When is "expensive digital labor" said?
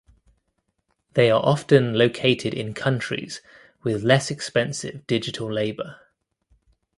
4.31-5.99